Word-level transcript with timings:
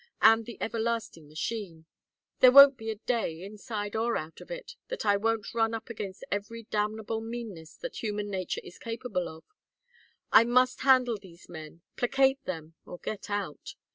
And 0.23 0.47
the 0.47 0.57
everlasting 0.59 1.27
machine! 1.29 1.85
There 2.39 2.51
won't 2.51 2.75
be 2.75 2.89
a 2.89 2.95
day, 2.95 3.43
inside 3.43 3.95
or 3.95 4.17
out 4.17 4.41
of 4.41 4.49
it, 4.49 4.75
that 4.87 5.05
I 5.05 5.15
won't 5.15 5.53
run 5.53 5.75
up 5.75 5.91
against 5.91 6.23
every 6.31 6.63
damnable 6.63 7.21
meanness 7.21 7.75
that 7.75 8.01
human 8.01 8.27
nature 8.31 8.61
is 8.63 8.79
capable 8.79 9.29
of. 9.29 9.43
I 10.31 10.43
must 10.43 10.81
handle 10.81 11.19
these 11.19 11.47
men, 11.47 11.83
placate 11.97 12.43
them 12.45 12.73
or 12.83 12.97
get 12.97 13.29
out. 13.29 13.75